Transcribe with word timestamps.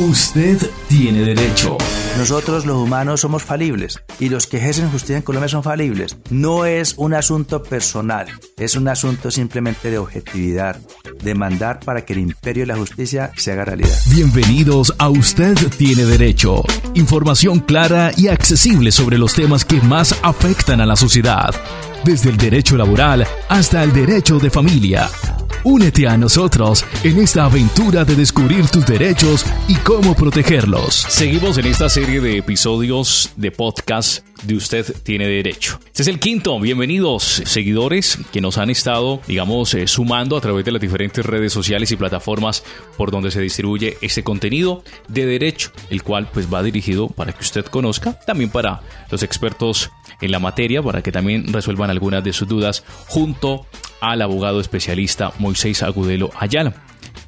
Usted 0.00 0.58
tiene 0.88 1.20
derecho. 1.20 1.76
Nosotros 2.16 2.64
los 2.64 2.78
humanos 2.78 3.20
somos 3.20 3.42
falibles 3.42 4.00
y 4.18 4.30
los 4.30 4.46
que 4.46 4.56
ejercen 4.56 4.90
justicia 4.90 5.18
en 5.18 5.22
Colombia 5.22 5.50
son 5.50 5.62
falibles. 5.62 6.16
No 6.30 6.64
es 6.64 6.94
un 6.96 7.12
asunto 7.12 7.62
personal, 7.62 8.26
es 8.56 8.76
un 8.76 8.88
asunto 8.88 9.30
simplemente 9.30 9.90
de 9.90 9.98
objetividad, 9.98 10.80
de 11.22 11.34
mandar 11.34 11.80
para 11.80 12.06
que 12.06 12.14
el 12.14 12.20
imperio 12.20 12.62
de 12.62 12.68
la 12.68 12.78
justicia 12.78 13.30
se 13.36 13.52
haga 13.52 13.66
realidad. 13.66 13.94
Bienvenidos 14.10 14.94
a 14.96 15.10
Usted 15.10 15.54
tiene 15.76 16.06
derecho. 16.06 16.62
Información 16.94 17.60
clara 17.60 18.10
y 18.16 18.28
accesible 18.28 18.92
sobre 18.92 19.18
los 19.18 19.34
temas 19.34 19.66
que 19.66 19.82
más 19.82 20.18
afectan 20.22 20.80
a 20.80 20.86
la 20.86 20.96
sociedad, 20.96 21.54
desde 22.04 22.30
el 22.30 22.38
derecho 22.38 22.78
laboral 22.78 23.26
hasta 23.50 23.84
el 23.84 23.92
derecho 23.92 24.38
de 24.38 24.48
familia. 24.48 25.10
Únete 25.62 26.08
a 26.08 26.16
nosotros 26.16 26.86
en 27.04 27.18
esta 27.18 27.44
aventura 27.44 28.06
de 28.06 28.16
descubrir 28.16 28.66
tus 28.68 28.86
derechos 28.86 29.44
y 29.68 29.74
cómo 29.74 30.14
protegerlos. 30.14 30.94
Seguimos 30.94 31.58
en 31.58 31.66
esta 31.66 31.90
serie 31.90 32.22
de 32.22 32.38
episodios 32.38 33.30
de 33.36 33.50
podcast 33.50 34.24
de 34.42 34.54
Usted 34.54 34.86
tiene 35.02 35.26
derecho. 35.26 35.78
Este 35.84 36.00
es 36.00 36.08
el 36.08 36.18
quinto. 36.18 36.58
Bienvenidos, 36.58 37.42
seguidores 37.44 38.18
que 38.32 38.40
nos 38.40 38.56
han 38.56 38.70
estado, 38.70 39.20
digamos, 39.28 39.74
eh, 39.74 39.86
sumando 39.86 40.38
a 40.38 40.40
través 40.40 40.64
de 40.64 40.72
las 40.72 40.80
diferentes 40.80 41.26
redes 41.26 41.52
sociales 41.52 41.90
y 41.92 41.96
plataformas 41.96 42.64
por 42.96 43.10
donde 43.10 43.30
se 43.30 43.42
distribuye 43.42 43.98
este 44.00 44.24
contenido 44.24 44.82
de 45.08 45.26
derecho, 45.26 45.72
el 45.90 46.02
cual 46.02 46.30
pues 46.32 46.52
va 46.52 46.62
dirigido 46.62 47.08
para 47.08 47.34
que 47.34 47.42
usted 47.42 47.66
conozca, 47.66 48.18
también 48.20 48.48
para 48.48 48.80
los 49.10 49.22
expertos 49.22 49.90
en 50.20 50.30
la 50.30 50.38
materia, 50.38 50.82
para 50.82 51.02
que 51.02 51.12
también 51.12 51.52
resuelvan 51.52 51.90
algunas 51.90 52.24
de 52.24 52.32
sus 52.32 52.48
dudas 52.48 52.84
junto 53.08 53.66
al 54.00 54.22
abogado 54.22 54.60
especialista 54.60 55.32
Moisés 55.38 55.82
Agudelo 55.82 56.30
Ayala, 56.38 56.74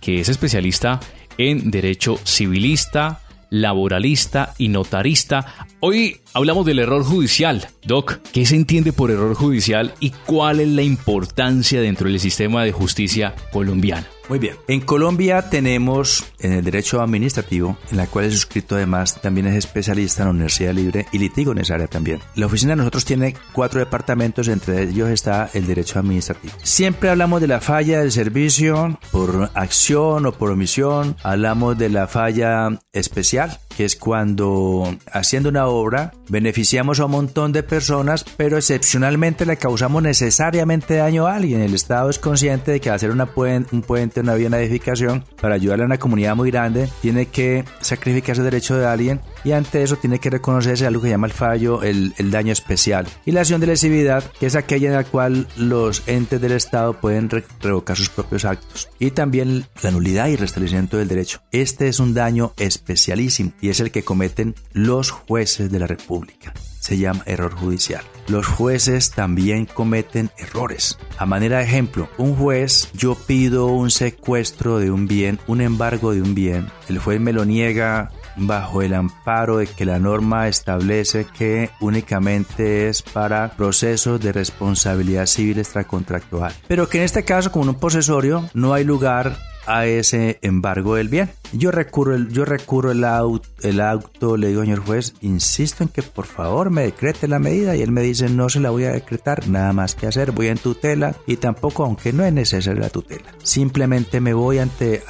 que 0.01 0.21
es 0.21 0.29
especialista 0.29 1.01
en 1.39 1.71
derecho 1.71 2.19
civilista, 2.25 3.21
laboralista 3.51 4.55
y 4.59 4.69
notarista. 4.69 5.67
Hoy 5.85 6.21
hablamos 6.33 6.65
del 6.65 6.79
error 6.79 7.03
judicial. 7.03 7.67
Doc, 7.85 8.21
¿qué 8.33 8.47
se 8.47 8.55
entiende 8.55 8.93
por 8.93 9.11
error 9.11 9.35
judicial 9.35 9.93
y 9.99 10.11
cuál 10.11 10.61
es 10.61 10.69
la 10.69 10.83
importancia 10.83 11.81
dentro 11.81 12.09
del 12.09 12.21
sistema 12.21 12.63
de 12.63 12.71
justicia 12.71 13.35
colombiano? 13.51 14.07
Muy 14.29 14.39
bien. 14.39 14.55
En 14.69 14.81
Colombia 14.81 15.51
tenemos 15.51 16.25
en 16.39 16.53
el 16.53 16.65
derecho 16.65 17.03
administrativo, 17.03 17.77
en 17.91 17.97
la 17.97 18.07
cual 18.07 18.27
he 18.27 18.31
suscrito 18.31 18.77
además 18.77 19.21
también 19.21 19.49
es 19.49 19.57
especialista 19.57 20.23
en 20.23 20.29
la 20.29 20.31
Universidad 20.31 20.73
Libre 20.73 21.07
y 21.11 21.19
litigo 21.19 21.51
en 21.51 21.59
esa 21.59 21.75
área 21.75 21.89
también. 21.89 22.21
La 22.37 22.47
oficina 22.47 22.73
de 22.73 22.77
nosotros 22.77 23.05
tiene 23.05 23.35
cuatro 23.53 23.81
departamentos, 23.81 24.47
entre 24.47 24.85
ellos 24.85 25.11
está 25.11 25.51
el 25.53 25.67
derecho 25.67 25.99
administrativo. 25.99 26.55
Siempre 26.63 27.11
hablamos 27.11 27.41
de 27.41 27.49
la 27.49 27.61
falla 27.61 28.01
del 28.01 28.13
servicio 28.13 28.99
por 29.11 29.51
acción 29.55 30.25
o 30.27 30.33
por 30.33 30.53
omisión. 30.53 31.17
Hablamos 31.25 31.77
de 31.77 31.89
la 31.89 32.07
falla 32.07 32.69
especial, 32.93 33.59
que 33.77 33.85
es 33.85 33.97
cuando 33.97 34.97
haciendo 35.11 35.49
una 35.49 35.67
obra 35.67 36.13
beneficiamos 36.29 37.01
a 37.01 37.07
un 37.07 37.13
montón 37.13 37.53
de 37.53 37.63
personas, 37.63 38.25
pero 38.37 38.57
excepcionalmente 38.57 39.47
le 39.47 39.57
causamos 39.57 40.03
necesariamente 40.03 40.97
daño 40.97 41.27
a 41.27 41.37
alguien. 41.37 41.61
El 41.61 41.75
Estado 41.75 42.11
es 42.11 42.19
consciente 42.19 42.73
de 42.73 42.81
que 42.81 42.91
hacer 42.91 43.11
una 43.11 43.29
un 43.37 43.83
puente, 43.83 44.21
una 44.21 44.35
vía, 44.35 44.49
edificación 44.49 45.25
para 45.41 45.55
ayudarle 45.55 45.85
a 45.85 45.87
una 45.87 45.99
comunidad 45.99 46.37
muy 46.37 46.51
grande, 46.51 46.89
tiene 47.01 47.27
que 47.27 47.65
sacrificarse 47.81 48.41
el 48.41 48.45
derecho 48.45 48.77
de 48.77 48.87
alguien 48.87 49.21
y 49.45 49.53
ante 49.53 49.83
eso 49.83 49.97
tiene 49.97 50.19
que 50.19 50.31
reconocerse 50.31 50.87
algo 50.87 51.03
que 51.03 51.11
llama 51.11 51.27
el 51.27 51.33
fallo, 51.33 51.83
el, 51.83 52.15
el 52.19 52.31
daño 52.31 52.53
especial. 52.53 53.07
Y 53.25 53.33
la 53.33 53.41
acción 53.41 53.61
de 53.61 53.67
lesividad, 53.67 54.25
que 54.39 54.47
es 54.47 54.57
aquella 54.57 54.89
en 54.89 54.95
la 54.95 55.05
cual 55.05 55.47
los 55.57 56.03
entes 56.07 56.41
del 56.41 56.53
Estado 56.53 56.95
pueden 57.01 57.31
revocar 57.61 57.97
sus 57.97 58.09
propios 58.09 58.45
actos. 58.45 58.89
Y 58.99 59.11
también 59.11 59.67
la 59.83 59.91
nulidad 59.91 60.29
y 60.29 60.37
restablecimiento 60.37 60.97
del 60.97 61.09
derecho. 61.09 61.41
Este 61.51 61.89
es 61.89 62.01
un 62.01 62.15
daño 62.15 62.53
especialísimo 62.57 63.53
y 63.61 63.69
es 63.69 63.81
el 63.81 63.91
que 63.91 64.05
cometen 64.05 64.55
los 64.73 65.11
jueces 65.11 65.71
de 65.71 65.79
la 65.79 65.87
República. 65.87 66.53
Se 66.81 66.99
llama 66.99 67.23
error 67.27 67.55
judicial. 67.55 68.03
Los 68.27 68.47
jueces 68.47 69.11
también 69.11 69.67
cometen 69.67 70.31
errores. 70.37 70.99
A 71.17 71.27
manera 71.27 71.59
de 71.59 71.65
ejemplo, 71.65 72.09
un 72.19 72.35
juez, 72.35 72.91
yo 72.93 73.15
pido 73.15 73.67
un 73.67 73.91
secuestro 73.91 74.79
de 74.79 74.91
un 74.91 75.07
bien, 75.07 75.39
un 75.47 75.61
embargo 75.61 76.13
de 76.13 76.23
un 76.23 76.35
bien, 76.35 76.69
el 76.89 76.99
juez 76.99 77.21
me 77.21 77.33
lo 77.33 77.45
niega 77.45 78.11
bajo 78.37 78.83
el 78.83 78.95
amparo 78.95 79.59
de 79.59 79.67
que 79.67 79.85
la 79.85 79.99
norma 79.99 80.49
establece 80.49 81.27
que 81.27 81.71
únicamente 81.81 82.89
es 82.89 83.03
para 83.03 83.53
procesos 83.53 84.21
de 84.21 84.33
responsabilidad 84.33 85.27
civil 85.27 85.59
extracontractual. 85.59 86.53
Pero 86.69 86.89
que 86.89 86.99
en 86.99 87.05
este 87.05 87.25
caso, 87.25 87.53
como 87.53 87.71
un 87.71 87.79
posesorio, 87.79 88.49
no 88.55 88.75
hay 88.75 88.85
lugar 88.85 89.37
a 89.67 89.87
ese 89.87 90.39
embargo 90.43 90.97
del 90.97 91.09
bien. 91.09 91.31
Yo 91.53 91.71
recurro, 91.71 92.15
el, 92.15 92.31
yo 92.31 92.47
recurro 92.47 92.93
el, 92.93 93.05
auto, 93.05 93.47
el 93.61 93.81
auto, 93.81 94.39
le 94.39 94.49
digo, 94.49 94.63
señor 94.63 94.81
juez, 94.81 95.15
insisto 95.21 95.83
en 95.83 95.91
que 95.91 96.03
por 96.03 96.25
favor 96.25 96.71
me 96.71 96.83
decrete 96.83 97.29
la 97.29 97.39
medida 97.39 97.77
y 97.77 97.83
él 97.83 97.93
me 97.93 98.01
dice, 98.01 98.31
no 98.31 98.49
se 98.49 98.59
la 98.59 98.71
voy 98.71 98.85
a 98.85 98.93
decretar, 98.93 99.49
nada 99.49 99.75
más 99.75 99.95
que 99.95 100.07
hacer, 100.07 100.33
voy 100.33 100.47
en 100.47 100.57
tutela 100.57 101.15
y 101.27 101.37
tampoco, 101.37 101.85
aunque 101.85 102.15
no 102.15 102.25
es 102.25 102.33
necesaria 102.33 102.81
la 102.81 102.89
tutela, 102.89 103.35
simplemente 103.43 104.21
me 104.21 104.33
voy 104.33 104.59
ante 104.61 105.03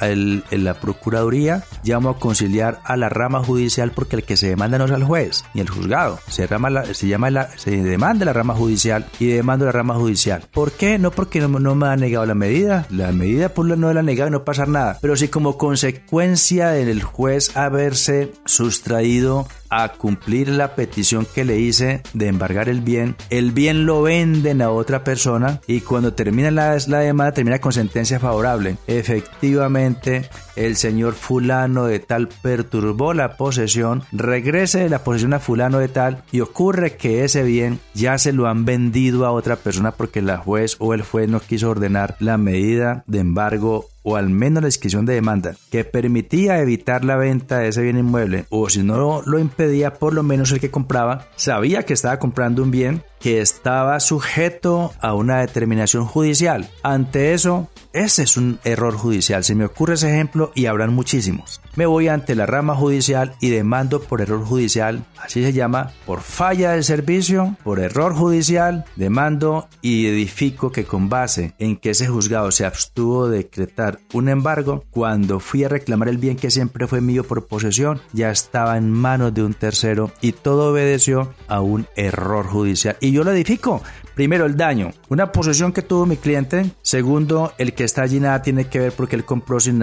la 0.51 0.73
Procuraduría, 0.73 1.63
llamo 1.83 2.09
a 2.09 2.19
conciliar 2.19 2.81
a 2.83 2.97
la 2.97 3.07
rama 3.07 3.41
judicial 3.41 3.91
porque 3.91 4.17
el 4.17 4.23
que 4.23 4.35
se 4.35 4.49
demanda 4.49 4.77
no 4.77 4.85
es 4.85 4.91
al 4.91 5.03
juez 5.05 5.45
ni 5.53 5.61
el 5.61 5.69
juzgado, 5.69 6.19
se, 6.27 6.47
se, 6.93 7.07
llama 7.07 7.29
la, 7.29 7.57
se 7.57 7.71
demanda 7.71 8.25
la 8.25 8.33
rama 8.33 8.53
judicial 8.53 9.05
y 9.17 9.27
demando 9.27 9.65
la 9.65 9.71
rama 9.71 9.95
judicial. 9.95 10.43
¿Por 10.51 10.73
qué? 10.73 10.99
No 10.99 11.11
porque 11.11 11.39
no, 11.39 11.75
me 11.75 11.87
ha 11.87 11.95
negado 11.95 12.25
la 12.25 12.35
medida, 12.35 12.85
la 12.89 13.13
medida 13.13 13.49
por 13.49 13.65
la 13.65 13.77
no 13.77 13.93
la 13.93 14.01
ha 14.01 14.03
negado 14.03 14.29
no 14.29 14.43
pasar 14.43 14.67
nada, 14.67 14.97
pero 15.01 15.15
si 15.15 15.29
como 15.29 15.57
consecuencia 15.57 16.32
del 16.33 17.03
juez 17.03 17.55
haberse 17.55 18.33
sustraído 18.45 19.47
a 19.69 19.89
cumplir 19.89 20.49
la 20.49 20.75
petición 20.75 21.27
que 21.33 21.45
le 21.45 21.59
hice 21.59 22.01
de 22.13 22.27
embargar 22.27 22.69
el 22.69 22.81
bien, 22.81 23.15
el 23.29 23.51
bien 23.51 23.85
lo 23.85 24.01
venden 24.01 24.63
a 24.63 24.71
otra 24.71 25.03
persona 25.03 25.61
y 25.67 25.81
cuando 25.81 26.13
termina 26.13 26.49
la, 26.49 26.75
la 26.87 26.99
demanda 26.99 27.33
termina 27.33 27.59
con 27.59 27.71
sentencia 27.71 28.19
favorable. 28.19 28.77
Efectivamente, 28.87 30.29
el 30.55 30.75
señor 30.75 31.13
fulano 31.13 31.85
de 31.85 31.99
tal 31.99 32.29
perturbó 32.41 33.13
la 33.13 33.37
posesión, 33.37 34.03
regrese 34.11 34.79
de 34.79 34.89
la 34.89 35.03
posesión 35.03 35.33
a 35.33 35.39
fulano 35.39 35.77
de 35.77 35.87
tal 35.87 36.23
y 36.31 36.41
ocurre 36.41 36.95
que 36.97 37.23
ese 37.23 37.43
bien 37.43 37.79
ya 37.93 38.17
se 38.17 38.33
lo 38.33 38.47
han 38.47 38.65
vendido 38.65 39.25
a 39.25 39.31
otra 39.31 39.55
persona 39.55 39.91
porque 39.91 40.23
la 40.23 40.37
juez 40.37 40.77
o 40.79 40.95
el 40.95 41.03
juez 41.03 41.29
no 41.29 41.39
quiso 41.39 41.69
ordenar 41.69 42.15
la 42.19 42.37
medida 42.37 43.03
de 43.07 43.19
embargo 43.19 43.87
o 44.03 44.15
al 44.15 44.29
menos 44.29 44.61
la 44.61 44.69
inscripción 44.69 45.05
de 45.05 45.15
demanda 45.15 45.55
que 45.71 45.83
permitía 45.83 46.59
evitar 46.59 47.03
la 47.03 47.17
venta 47.17 47.59
de 47.59 47.69
ese 47.69 47.81
bien 47.81 47.97
inmueble 47.97 48.45
o 48.49 48.69
si 48.69 48.83
no 48.83 49.21
lo 49.25 49.39
impedía 49.39 49.93
por 49.95 50.13
lo 50.13 50.23
menos 50.23 50.51
el 50.51 50.59
que 50.59 50.71
compraba 50.71 51.27
sabía 51.35 51.83
que 51.83 51.93
estaba 51.93 52.19
comprando 52.19 52.63
un 52.63 52.71
bien 52.71 53.03
que 53.23 53.39
estaba 53.39 54.01
sujeto 54.01 54.91
a 54.99 55.13
una 55.13 55.39
determinación 55.39 56.05
judicial. 56.05 56.69
Ante 56.83 57.33
eso, 57.33 57.69
ese 57.93 58.23
es 58.23 58.35
un 58.35 58.59
error 58.65 58.95
judicial. 58.95 59.45
Se 59.45 59.55
me 59.55 59.63
ocurre 59.63 59.93
ese 59.93 60.09
ejemplo 60.09 60.51
y 60.55 60.65
habrán 60.65 60.93
muchísimos. 60.93 61.61
Me 61.75 61.85
voy 61.85 62.09
ante 62.09 62.35
la 62.35 62.45
rama 62.45 62.75
judicial 62.75 63.33
y 63.39 63.49
demando 63.49 64.01
por 64.01 64.19
error 64.19 64.43
judicial, 64.43 65.05
así 65.21 65.41
se 65.41 65.53
llama, 65.53 65.93
por 66.05 66.19
falla 66.19 66.73
del 66.73 66.83
servicio, 66.83 67.55
por 67.63 67.79
error 67.79 68.13
judicial, 68.13 68.83
demando 68.97 69.69
y 69.81 70.05
edifico 70.07 70.73
que 70.73 70.83
con 70.83 71.07
base 71.07 71.53
en 71.59 71.77
que 71.77 71.91
ese 71.91 72.07
juzgado 72.07 72.51
se 72.51 72.65
abstuvo 72.65 73.29
de 73.29 73.37
decretar 73.37 73.92
un 74.13 74.29
embargo, 74.29 74.83
cuando 74.91 75.39
fui 75.39 75.63
a 75.63 75.69
reclamar 75.69 76.07
el 76.07 76.17
bien 76.17 76.37
que 76.37 76.51
siempre 76.51 76.87
fue 76.87 77.01
mío 77.01 77.23
por 77.23 77.47
posesión, 77.47 78.01
ya 78.13 78.31
estaba 78.31 78.77
en 78.77 78.91
manos 78.91 79.33
de 79.33 79.43
un 79.43 79.53
tercero 79.53 80.11
y 80.21 80.31
todo 80.31 80.71
obedeció 80.71 81.33
a 81.47 81.61
un 81.61 81.87
error 81.95 82.45
judicial. 82.45 82.97
Y 82.99 83.11
yo 83.11 83.23
lo 83.23 83.31
edifico. 83.31 83.81
Primero, 84.15 84.45
el 84.45 84.55
daño. 84.55 84.91
Una 85.09 85.31
posesión 85.31 85.73
que 85.73 85.81
tuvo 85.81 86.05
mi 86.05 86.17
cliente. 86.17 86.71
Segundo, 86.81 87.53
el 87.57 87.73
que 87.73 87.83
está 87.83 88.03
allí 88.03 88.19
nada 88.19 88.41
tiene 88.41 88.65
que 88.65 88.79
ver 88.79 88.91
porque 88.93 89.15
él 89.15 89.25
compró 89.25 89.59
sin, 89.59 89.79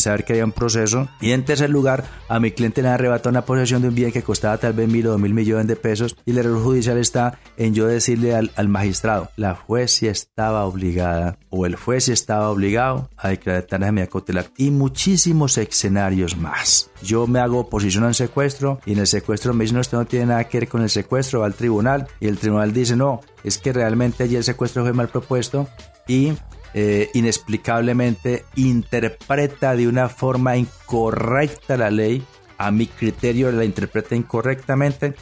saber 0.00 0.24
que 0.24 0.32
había 0.32 0.44
un 0.44 0.52
proceso. 0.52 1.08
Y 1.20 1.32
en 1.32 1.44
tercer 1.44 1.70
lugar, 1.70 2.04
a 2.28 2.40
mi 2.40 2.52
cliente 2.52 2.82
le 2.82 2.88
arrebatado 2.88 3.30
una 3.30 3.44
posesión 3.44 3.82
de 3.82 3.88
un 3.88 3.94
bien 3.94 4.12
que 4.12 4.22
costaba 4.22 4.56
tal 4.58 4.72
vez 4.72 4.88
mil 4.88 5.06
o 5.06 5.10
dos 5.10 5.20
mil 5.20 5.34
millones 5.34 5.66
de 5.66 5.76
pesos. 5.76 6.16
Y 6.24 6.30
el 6.30 6.38
error 6.38 6.62
judicial 6.62 6.96
está 6.98 7.38
en 7.56 7.74
yo 7.74 7.86
decirle 7.86 8.34
al, 8.34 8.68
magistrado, 8.68 9.30
la 9.36 9.54
juez 9.54 9.90
si 9.92 10.08
estaba 10.08 10.64
obligada 10.64 11.38
o 11.50 11.66
el 11.66 11.76
juez 11.76 12.04
si 12.04 12.12
estaba 12.12 12.50
obligado 12.50 13.10
a 13.16 13.28
declarar 13.28 13.66
de 13.66 14.08
cautelar. 14.08 14.46
Y 14.56 14.70
muchísimos 14.70 15.58
escenarios 15.58 16.36
más. 16.36 16.90
Yo 17.02 17.26
me 17.26 17.38
hago 17.38 17.60
oposición 17.60 18.04
al 18.04 18.14
secuestro 18.14 18.80
y 18.84 18.92
en 18.92 18.98
el 18.98 19.06
secuestro 19.06 19.54
me 19.54 19.64
dicen, 19.64 19.76
no, 19.76 19.80
esto 19.80 19.96
no 19.96 20.06
tiene 20.06 20.26
nada 20.26 20.44
que 20.44 20.60
ver 20.60 20.68
con 20.68 20.82
el 20.82 20.90
secuestro, 20.90 21.40
va 21.40 21.46
al 21.46 21.54
tribunal 21.54 22.08
y 22.20 22.26
el 22.26 22.38
tribunal 22.38 22.72
dice, 22.72 22.96
no, 22.96 23.20
es 23.44 23.58
que 23.58 23.72
realmente 23.72 24.24
allí 24.24 24.36
el 24.36 24.44
secuestro 24.44 24.82
fue 24.82 24.92
mal 24.92 25.08
propuesto 25.08 25.68
y 26.06 26.32
eh, 26.74 27.08
inexplicablemente 27.14 28.44
interpreta 28.56 29.74
de 29.74 29.88
una 29.88 30.08
forma 30.08 30.56
incorrecta 30.56 31.76
la 31.76 31.90
ley, 31.90 32.24
a 32.58 32.70
mi 32.70 32.86
criterio 32.86 33.50
la 33.52 33.64
interpreta 33.64 34.16
incorrectamente, 34.16 35.14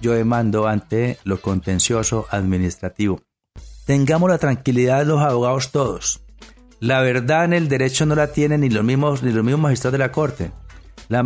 yo 0.00 0.12
demando 0.12 0.66
ante 0.66 1.18
lo 1.24 1.40
contencioso 1.40 2.26
administrativo. 2.30 3.20
Tengamos 3.84 4.30
la 4.30 4.38
tranquilidad 4.38 5.00
de 5.00 5.04
los 5.06 5.20
abogados 5.20 5.70
todos. 5.72 6.22
La 6.80 7.00
verdad 7.00 7.44
en 7.44 7.52
el 7.52 7.68
derecho 7.68 8.06
no 8.06 8.14
la 8.14 8.32
tienen 8.32 8.60
ni 8.60 8.70
los 8.70 8.84
mismos, 8.84 9.22
ni 9.22 9.32
los 9.32 9.44
mismos 9.44 9.62
magistrados 9.62 9.92
de 9.92 9.98
la 9.98 10.12
corte. 10.12 10.52
La, 11.08 11.22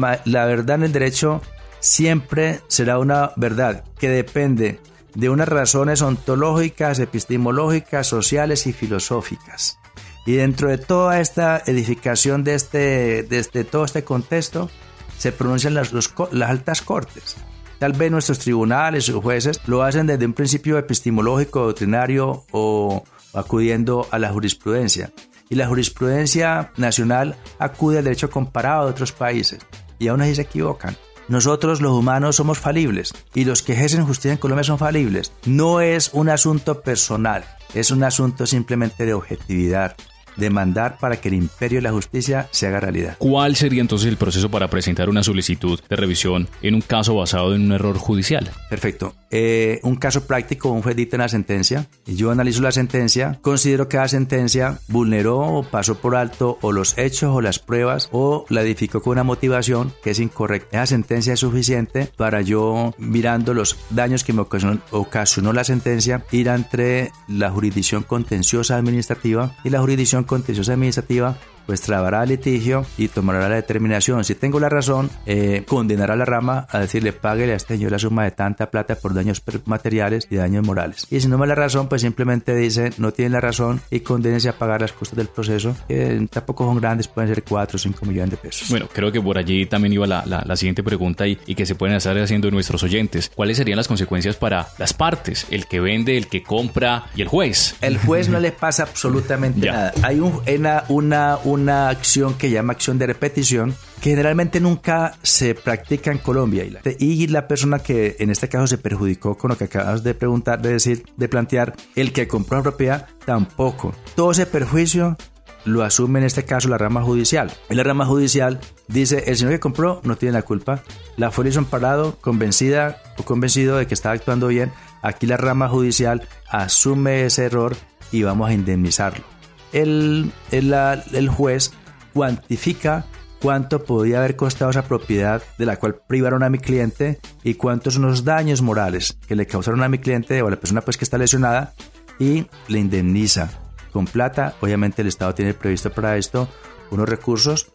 verdad 0.47 0.77
en 0.77 0.85
el 0.85 0.93
derecho 0.93 1.43
siempre 1.81 2.61
será 2.69 2.99
una 2.99 3.33
verdad 3.37 3.85
que 3.99 4.09
depende 4.09 4.81
de 5.15 5.29
unas 5.29 5.49
razones 5.49 6.03
ontológicas, 6.03 6.99
epistemológicas, 6.99 8.07
sociales 8.07 8.67
y 8.67 8.73
filosóficas. 8.73 9.79
Y 10.25 10.35
dentro 10.35 10.69
de 10.69 10.79
toda 10.79 11.21
esta 11.21 11.63
edificación 11.67 12.45
de, 12.45 12.55
este, 12.55 13.25
de 13.25 13.39
este, 13.39 13.65
todo 13.65 13.85
este 13.85 14.05
contexto, 14.05 14.71
se 15.19 15.33
pronuncian 15.33 15.75
las, 15.75 15.93
las 15.93 16.51
altas 16.51 16.83
cortes. 16.83 17.37
Tal 17.79 17.93
vez 17.93 18.13
nuestros 18.13 18.39
tribunales 18.39 19.09
o 19.09 19.21
jueces 19.21 19.61
lo 19.67 19.83
hacen 19.83 20.07
desde 20.07 20.25
un 20.25 20.35
principio 20.35 20.79
epistemológico, 20.79 21.67
doctrinario 21.67 22.45
o 22.53 23.03
acudiendo 23.35 24.07
a 24.13 24.21
la 24.21 24.33
jurisprudencia. 24.33 25.13
Y 25.53 25.55
la 25.55 25.67
jurisprudencia 25.67 26.73
nacional 26.79 27.37
acude 27.59 27.99
al 27.99 28.05
derecho 28.05 28.31
comparado 28.31 28.87
de 28.87 28.93
otros 28.93 29.13
países. 29.13 29.59
Y 29.99 30.09
aún 30.09 30.23
así 30.23 30.35
se 30.35 30.43
equivocan. 30.43 30.97
Nosotros 31.29 31.83
los 31.83 31.93
humanos 31.93 32.37
somos 32.37 32.59
falibles 32.59 33.13
y 33.35 33.45
los 33.45 33.61
que 33.61 33.75
ejercen 33.75 34.07
justicia 34.07 34.33
en 34.33 34.39
Colombia 34.39 34.65
son 34.65 34.79
falibles. 34.79 35.31
No 35.45 35.83
es 35.83 36.09
un 36.15 36.31
asunto 36.31 36.81
personal, 36.81 37.45
es 37.75 37.91
un 37.91 38.03
asunto 38.03 38.47
simplemente 38.47 39.05
de 39.05 39.13
objetividad, 39.13 39.95
demandar 40.39 40.97
para 40.99 41.21
que 41.21 41.29
el 41.29 41.35
imperio 41.35 41.81
de 41.81 41.83
la 41.83 41.93
justicia 41.93 42.49
se 42.51 42.69
haga 42.69 42.81
realidad. 42.81 43.17
¿Cuál 43.19 43.55
sería 43.55 43.83
entonces 43.83 44.09
el 44.09 44.17
proceso 44.17 44.51
para 44.51 44.69
presentar 44.69 45.11
una 45.11 45.23
solicitud 45.23 45.79
de 45.87 45.97
revisión 45.97 46.49
en 46.63 46.77
un 46.77 46.81
caso 46.81 47.15
basado 47.15 47.55
en 47.55 47.61
un 47.61 47.73
error 47.73 47.99
judicial? 47.99 48.51
Perfecto. 48.71 49.15
Eh, 49.35 49.81
un 49.83 49.97
caso 49.97 50.27
práctico, 50.27 50.71
un 50.71 50.83
juez 50.83 50.95
dicta 50.95 51.17
una 51.17 51.29
sentencia, 51.29 51.89
yo 52.07 52.31
analizo 52.31 52.61
la 52.61 52.71
sentencia, 52.71 53.39
considero 53.41 53.89
que 53.89 53.97
la 53.97 54.07
sentencia 54.07 54.79
vulneró 54.89 55.39
o 55.39 55.63
pasó 55.63 55.95
por 55.95 56.17
alto 56.17 56.59
o 56.61 56.71
los 56.71 56.99
hechos 56.99 57.35
o 57.35 57.41
las 57.41 57.59
pruebas 57.59 58.11
o 58.13 58.45
la 58.51 58.61
edificó 58.61 59.01
con 59.01 59.13
una 59.13 59.25
motivación 59.25 59.95
que 60.03 60.11
es 60.11 60.21
incorrecta. 60.21 60.77
Esa 60.77 60.87
sentencia 60.87 61.33
es 61.33 61.41
suficiente 61.41 62.11
para 62.17 62.43
yo, 62.43 62.95
mirando 62.99 63.55
los 63.55 63.79
daños 63.89 64.23
que 64.23 64.35
me 64.35 64.43
ocasionó, 64.43 64.81
ocasionó 64.91 65.55
la 65.55 65.65
sentencia, 65.65 66.25
ir 66.31 66.49
entre 66.49 67.11
la 67.27 67.51
jurisdicción 67.51 68.03
contenciosa 68.03 68.77
administrativa 68.77 69.57
y 69.65 69.71
la 69.71 69.81
jurisdicción 69.81 70.25
contenciosa 70.25 70.75
administrativa 70.75 71.39
pues 71.67 71.81
trabará 71.81 72.23
el 72.23 72.31
litigio 72.31 72.85
y 72.97 73.09
tomará 73.09 73.49
la 73.49 73.57
determinación. 73.57 74.25
Si 74.25 74.35
tengo 74.35 74.61
la 74.61 74.69
razón, 74.69 75.11
eh, 75.27 75.65
condenará 75.67 76.15
a 76.15 76.17
la 76.17 76.25
rama 76.25 76.67
a 76.71 76.79
decirle 76.79 77.13
pague 77.13 77.51
a 77.51 77.55
este 77.55 77.75
señor 77.75 77.93
la 77.93 77.99
suma 77.99 78.25
de 78.25 78.31
tanta 78.31 78.71
plata 78.71 78.95
por 78.97 79.15
daños 79.15 79.43
materiales 79.65 80.27
y 80.31 80.37
daños 80.37 80.67
morales. 80.67 81.07
Y 81.11 81.21
si 81.21 81.29
no 81.29 81.39
me 81.39 81.47
la 81.47 81.55
razón, 81.55 81.89
pues 81.89 82.03
simplemente 82.03 82.55
dice 82.55 82.91
no 82.99 83.13
tiene 83.13 83.31
la 83.31 83.41
razón 83.41 83.81
y 83.91 84.01
condénese 84.01 84.49
a 84.49 84.59
pagar 84.59 84.81
las 84.81 84.93
costas 84.93 85.17
del 85.17 85.29
proceso, 85.29 85.77
que 85.89 86.27
tampoco 86.31 86.65
son 86.65 86.81
grandes, 86.81 87.09
pueden 87.09 87.35
ser 87.35 87.43
4 87.43 87.77
o 87.77 87.79
5 87.79 88.07
millones 88.07 88.31
de 88.31 88.37
pesos. 88.37 88.71
Bueno, 88.71 88.89
creo 88.93 89.13
que 89.13 89.21
por 89.21 89.39
allí 89.39 89.67
también 89.67 89.93
iba 89.93 90.07
la, 90.07 90.25
la, 90.27 90.57
siguiente 90.57 90.83
pregunta 90.83 91.27
y, 91.27 91.39
y, 91.47 91.55
que 91.55 91.67
se 91.67 91.75
pueden 91.75 91.97
estar 91.97 92.17
haciendo 92.19 92.51
nuestros 92.51 92.83
oyentes. 92.83 93.31
¿Cuáles 93.35 93.57
serían 93.57 93.77
las 93.77 93.89
consecuencias 93.89 94.37
para 94.37 94.69
las 94.79 94.93
partes? 94.93 95.47
El 95.51 95.67
que 95.67 95.81
vende, 95.81 96.17
el 96.17 96.29
que 96.29 96.43
compra 96.43 97.07
y 97.17 97.23
el 97.23 97.29
juez. 97.29 97.75
El 97.81 97.99
juez 97.99 98.29
no 98.29 98.39
le 98.39 98.53
pasa 98.53 98.85
absolutamente 98.85 99.67
nada. 99.71 99.93
Hay 100.03 100.21
un, 100.21 100.41
una, 100.47 100.85
una 100.89 101.13
una 101.13 101.37
acción 101.59 102.35
que 102.35 102.51
llama 102.51 102.73
acción 102.73 102.99
de 102.99 103.07
repetición, 103.07 103.75
que 104.01 104.11
generalmente 104.11 104.61
nunca 104.61 105.17
se 105.23 105.55
practica 105.55 106.11
en 106.11 106.19
Colombia. 106.19 106.65
Y 106.99 107.27
la 107.29 107.49
persona 107.49 107.79
que 107.79 108.17
en 108.19 108.31
este 108.31 108.49
caso 108.49 108.67
se 108.67 108.79
perjudicó 108.79 109.37
con 109.37 109.51
lo 109.51 109.59
que 109.59 109.65
acabas 109.65 110.03
de 110.03 110.15
preguntar, 110.15 110.61
de 110.61 110.73
decir, 110.73 111.05
de 111.17 111.29
plantear, 111.29 111.75
el 111.95 112.13
que 112.13 112.29
compró 112.29 112.59
la 112.59 112.63
propiedad, 112.63 113.09
tampoco. 113.25 113.95
Todo 114.15 114.33
ese 114.33 114.47
perjuicio 114.47 115.17
lo 115.65 115.83
asume 115.85 116.19
en 116.19 116.27
este 116.27 116.45
caso 116.45 116.69
la 116.69 116.79
rama 116.79 117.03
judicial. 117.03 117.53
Y 117.71 117.75
la 117.75 117.85
rama 117.85 118.07
judicial 118.07 118.61
dice, 118.89 119.25
el 119.27 119.37
señor 119.37 119.53
que 119.53 119.61
compró 119.61 120.01
no 120.05 120.17
tiene 120.17 120.33
la 120.33 120.43
culpa, 120.43 120.83
la 121.17 121.31
fue 121.31 121.51
parado, 121.71 122.19
convencida 122.21 123.03
o 123.19 123.25
convencido 123.25 123.77
de 123.77 123.87
que 123.87 123.95
estaba 123.95 124.15
actuando 124.15 124.49
bien, 124.49 124.73
aquí 125.03 125.27
la 125.27 125.37
rama 125.37 125.69
judicial 125.69 126.27
asume 126.49 127.25
ese 127.25 127.45
error 127.45 127.77
y 128.11 128.23
vamos 128.23 128.51
a 128.51 128.55
indemnizarlo 128.55 129.32
el, 129.73 130.33
el, 130.51 131.29
juez 131.29 131.73
cuantifica 132.13 133.07
cuánto 133.41 133.85
podía 133.85 134.19
haber 134.19 134.37
costado 134.37 134.71
esa 134.71 134.85
propiedad 134.85 135.43
de 135.59 135.67
la 135.67 135.77
cual 135.77 135.97
privaron 136.07 136.43
a 136.43 136.51
mi 136.51 136.59
cliente 136.59 137.21
y 137.43 137.55
cuántos 137.55 137.95
son 137.95 138.05
los 138.05 138.25
daños 138.25 138.63
morales 138.63 139.19
que 139.27 139.37
le 139.37 139.47
causaron 139.47 139.83
a 139.83 139.89
mi 139.89 139.99
cliente 139.99 140.41
o 140.43 140.49
a 140.49 140.51
la 140.51 140.61
persona 140.61 140.83
pues 140.83 140.97
que 140.97 141.05
está 141.05 141.19
lesionada 141.19 141.75
y 142.19 142.47
le 142.69 142.79
indemniza 142.79 143.51
con 143.93 144.07
plata. 144.07 144.55
Obviamente 144.61 145.03
el 145.03 145.09
Estado 145.09 145.35
tiene 145.35 145.55
previsto 145.55 145.91
para 145.91 146.17
esto 146.17 146.49
unos 146.91 147.09
recursos 147.09 147.73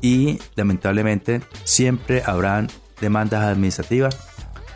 y 0.00 0.38
lamentablemente 0.54 1.42
siempre 1.64 2.22
habrán 2.24 2.68
demandas 3.00 3.44
administrativas 3.44 4.16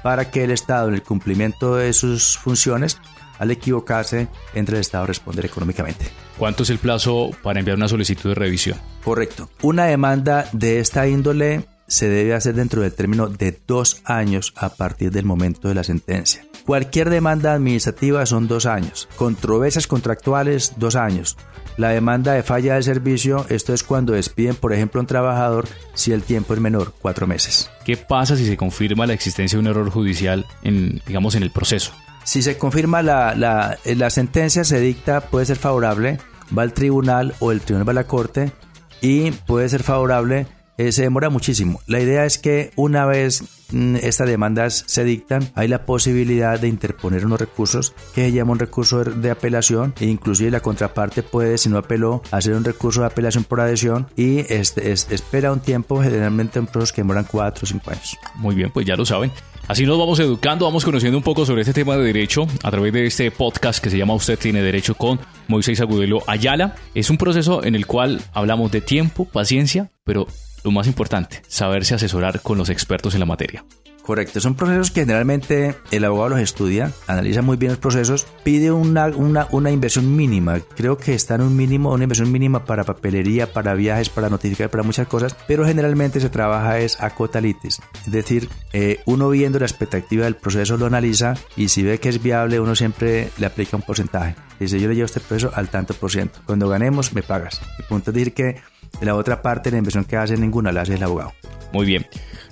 para 0.03 0.31
que 0.31 0.45
el 0.45 0.51
Estado 0.51 0.89
en 0.89 0.95
el 0.95 1.03
cumplimiento 1.03 1.77
de 1.77 1.93
sus 1.93 2.37
funciones 2.37 2.99
al 3.39 3.51
equivocarse 3.51 4.29
entre 4.55 4.77
el 4.77 4.81
Estado 4.83 5.07
responder 5.07 5.47
económicamente. 5.47 6.07
¿Cuánto 6.39 6.65
es 6.65 6.71
el 6.71 6.79
plazo 6.79 7.31
para 7.43 7.61
enviar 7.61 7.77
una 7.77 7.89
solicitud 7.89 8.31
de 8.31 8.35
revisión? 8.35 8.79
Correcto. 9.05 9.49
Una 9.63 9.85
demanda 9.85 10.49
de 10.53 10.81
esta 10.81 11.07
índole 11.07 11.67
se 11.87 12.09
debe 12.09 12.35
hacer 12.35 12.55
dentro 12.55 12.83
del 12.83 12.93
término 12.93 13.29
de 13.29 13.59
dos 13.67 14.01
años 14.05 14.53
a 14.57 14.71
partir 14.71 15.13
del 15.13 15.25
momento 15.25 15.69
de 15.69 15.75
la 15.75 15.85
sentencia. 15.85 16.45
Cualquier 16.67 17.11
demanda 17.11 17.53
administrativa 17.53 18.25
son 18.25 18.49
dos 18.49 18.67
años. 18.67 19.07
Controversias 19.17 19.87
contractuales, 19.87 20.73
dos 20.77 20.97
años. 20.97 21.37
La 21.77 21.91
demanda 21.91 22.33
de 22.33 22.43
falla 22.43 22.77
de 22.77 22.83
servicio, 22.83 23.45
esto 23.51 23.75
es 23.75 23.83
cuando 23.83 24.15
despiden, 24.15 24.55
por 24.55 24.73
ejemplo, 24.73 25.01
a 25.01 25.03
un 25.03 25.07
trabajador 25.07 25.69
si 25.93 26.13
el 26.13 26.23
tiempo 26.23 26.55
es 26.55 26.61
menor, 26.61 26.95
cuatro 27.01 27.27
meses. 27.27 27.71
¿Qué 27.85 27.97
pasa 27.97 28.37
si 28.37 28.47
se 28.47 28.57
confirma 28.57 29.07
la 29.07 29.13
existencia 29.13 29.57
de 29.57 29.61
un 29.61 29.67
error 29.67 29.91
judicial 29.91 30.47
en, 30.63 31.03
digamos, 31.07 31.35
en 31.35 31.43
el 31.43 31.51
proceso? 31.51 31.93
Si 32.25 32.43
se 32.43 32.59
confirma 32.59 33.03
la, 33.03 33.35
la, 33.35 33.79
la 33.85 34.11
sentencia, 34.11 34.65
se 34.65 34.81
dicta, 34.81 35.21
puede 35.21 35.47
ser 35.47 35.57
favorable, 35.57 36.19
va 36.57 36.63
al 36.63 36.73
tribunal 36.73 37.35
o 37.39 37.53
el 37.53 37.61
tribunal 37.61 37.89
va 37.89 37.93
a 37.93 37.95
la 37.95 38.07
corte 38.07 38.53
y 39.01 39.31
puede 39.31 39.69
ser 39.69 39.83
favorable 39.83 40.47
eh, 40.77 40.91
se 40.91 41.03
demora 41.03 41.31
muchísimo. 41.31 41.81
La 41.87 42.01
idea 42.01 42.25
es 42.25 42.39
que 42.39 42.73
una 42.75 43.07
vez 43.07 43.45
mm, 43.71 43.97
estas 43.97 44.29
demandas 44.29 44.85
se 44.89 45.05
dictan, 45.05 45.49
hay 45.55 45.69
la 45.69 45.87
posibilidad 45.87 46.59
de 46.59 46.67
interponer 46.67 47.25
unos 47.25 47.39
recursos 47.39 47.95
que 48.15 48.23
se 48.23 48.33
llama 48.33 48.53
un 48.53 48.59
recurso 48.59 49.05
de, 49.05 49.31
apelación 49.31 49.95
e 50.01 50.07
inclusive 50.07 50.51
la 50.51 50.61
contraparte 50.61 51.23
puede, 51.23 51.59
si 51.59 51.69
no 51.69 51.79
apeló, 51.79 52.23
hacer 52.33 52.55
un 52.55 52.65
recurso 52.65 53.01
de 53.01 53.07
apelación 53.07 53.45
por 53.45 53.61
adhesión 53.61 54.09
y 54.17 54.41
este, 54.53 54.91
espera 54.91 55.53
un 55.53 55.61
tiempo, 55.61 56.03
generalmente 56.03 56.59
en 56.59 56.67
procesos 56.67 56.93
que 56.93 57.03
demoran 57.03 57.25
4 57.25 57.63
o 57.63 57.67
5 57.67 57.91
años. 57.91 58.17
Muy 58.35 58.57
bien, 58.57 58.73
pues 58.73 58.85
ya 58.85 58.97
lo 58.97 59.07
saben. 59.07 59.31
Así 59.67 59.87
nos 59.87 59.99
vamos 59.99 60.21
educando, 60.21 60.67
vamos 60.67 60.85
conociendo 60.85 61.17
un 61.17 61.25
poco 61.25 61.47
sobre 61.47 61.63
este 61.63 61.73
tema 61.73 61.97
de 61.97 62.05
derecho 62.05 62.47
a 62.63 62.71
través 62.71 62.93
de 62.93 63.07
este 63.07 63.31
podcast 63.31 63.83
que 63.83 63.89
se 63.89 63.97
llama 63.97 64.13
Usted 64.13 64.39
tiene 64.39 64.61
derecho 64.61 64.95
con 64.95 65.19
Moisés 65.49 65.81
Agudelo 65.81 66.23
Ayala. 66.27 66.75
Es 66.95 67.09
un 67.09 67.17
proceso 67.17 67.65
en 67.65 67.75
el 67.75 67.87
cual 67.87 68.21
hablamos 68.35 68.71
de 68.73 68.83
tiempo, 68.83 69.25
paciencia, 69.25 69.91
pero 70.05 70.27
lo 70.65 70.71
más 70.71 70.87
importante, 70.87 71.41
saberse 71.49 71.95
asesorar 71.95 72.43
con 72.43 72.59
los 72.59 72.69
expertos 72.69 73.15
en 73.15 73.21
la 73.21 73.27
materia. 73.27 73.65
Correcto, 74.05 74.39
son 74.39 74.55
procesos 74.55 74.91
que 74.91 75.01
generalmente 75.01 75.77
el 75.91 76.05
abogado 76.05 76.31
los 76.31 76.41
estudia, 76.41 76.93
analiza 77.07 77.41
muy 77.41 77.57
bien 77.57 77.73
los 77.73 77.79
procesos, 77.79 78.27
pide 78.43 78.71
una, 78.71 79.07
una, 79.07 79.49
una, 79.51 79.71
inversión 79.71 80.15
mínima, 80.15 80.61
creo 80.77 80.99
que 80.99 81.15
está 81.15 81.37
en 81.37 81.41
un 81.41 81.57
mínimo, 81.57 81.91
una 81.91 82.05
inversión 82.05 82.31
mínima 82.31 82.67
para 82.67 82.85
papelería, 82.85 83.51
para 83.51 83.73
viajes, 83.73 84.11
para 84.11 84.29
notificar, 84.29 84.69
para 84.69 84.83
muchas 84.83 85.09
cosas, 85.09 85.35
pero 85.49 85.65
generalmente 85.65 86.21
se 86.21 86.29
trabaja 86.29 86.81
es 86.81 87.01
a 87.01 87.15
cotalitis, 87.15 87.81
es 88.05 88.13
decir, 88.13 88.51
eh, 88.75 89.01
uno 89.07 89.31
viendo 89.31 89.59
la 89.59 89.65
expectativa 89.65 90.25
del 90.25 90.37
proceso 90.37 90.77
lo 90.77 90.85
analiza 90.85 91.33
y 91.57 91.69
si 91.69 91.83
ve 91.83 91.99
que 91.99 92.11
es 92.11 92.23
viable 92.23 92.61
uno 92.61 92.75
siempre 92.75 93.31
le 93.39 93.47
aplica 93.47 93.79
un 93.79 93.83
porcentaje, 93.83 94.37
dice 94.61 94.79
yo 94.81 94.89
le 94.89 94.97
llevo 94.97 95.07
este 95.07 95.21
proceso 95.21 95.51
al 95.55 95.71
tanto 95.71 95.95
por 95.95 96.11
ciento, 96.11 96.41
cuando 96.45 96.69
ganemos 96.69 97.15
me 97.15 97.23
pagas, 97.23 97.59
el 97.79 97.87
punto 97.87 98.11
es 98.11 98.17
decir 98.17 98.35
que 98.35 98.61
la 99.01 99.15
otra 99.15 99.41
parte 99.41 99.71
la 99.71 99.79
inversión 99.79 100.05
que 100.05 100.19
hace 100.19 100.37
ninguna 100.37 100.73
la 100.73 100.83
hace 100.83 100.97
el 100.97 101.03
abogado. 101.03 101.33
Muy 101.75 101.87
bien. 101.87 102.07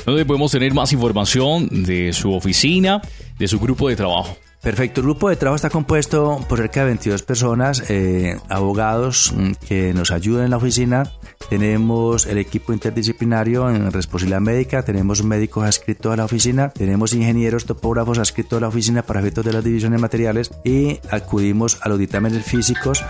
¿Dónde 0.04 0.26
podemos 0.26 0.50
tener 0.50 0.74
más 0.74 0.92
información 0.92 1.84
de 1.84 2.12
su 2.12 2.32
oficina, 2.34 3.00
de 3.38 3.46
su 3.46 3.60
grupo 3.60 3.88
de 3.88 3.94
trabajo? 3.94 4.36
Perfecto, 4.60 5.00
el 5.00 5.06
grupo 5.06 5.28
de 5.28 5.36
trabajo 5.36 5.56
está 5.56 5.70
compuesto 5.70 6.44
por 6.48 6.58
cerca 6.58 6.80
de 6.80 6.86
22 6.86 7.22
personas, 7.22 7.88
eh, 7.88 8.36
abogados 8.48 9.32
mm, 9.36 9.52
que 9.66 9.94
nos 9.94 10.10
ayudan 10.10 10.46
en 10.46 10.50
la 10.50 10.56
oficina. 10.56 11.04
Tenemos 11.48 12.26
el 12.26 12.38
equipo 12.38 12.72
interdisciplinario 12.72 13.70
en 13.70 13.92
responsabilidad 13.92 14.40
médica, 14.40 14.84
tenemos 14.84 15.22
médicos 15.22 15.64
adscritos 15.64 16.12
a 16.12 16.16
la 16.16 16.24
oficina, 16.24 16.70
tenemos 16.70 17.12
ingenieros 17.12 17.64
topógrafos 17.64 18.18
adscritos 18.18 18.56
a 18.56 18.60
la 18.60 18.68
oficina 18.68 19.02
para 19.02 19.20
efectos 19.20 19.44
de 19.44 19.52
las 19.52 19.64
divisiones 19.64 20.00
materiales 20.00 20.50
y 20.64 20.98
acudimos 21.10 21.78
a 21.80 21.88
los 21.88 21.98
dictámenes 21.98 22.44
físicos 22.44 23.04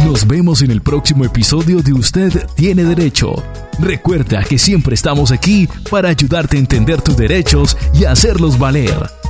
Nos 0.05 0.27
vemos 0.27 0.63
en 0.63 0.71
el 0.71 0.83
próximo 0.83 1.25
episodio 1.25 1.83
de 1.83 1.93
Usted 1.93 2.47
tiene 2.57 2.85
derecho. 2.85 3.35
Recuerda 3.79 4.43
que 4.43 4.59
siempre 4.59 4.95
estamos 4.95 5.31
aquí 5.31 5.69
para 5.91 6.09
ayudarte 6.09 6.57
a 6.57 6.61
entender 6.61 7.01
tus 7.01 7.17
derechos 7.17 7.77
y 7.95 8.05
hacerlos 8.05 8.59
valer. 8.59 9.22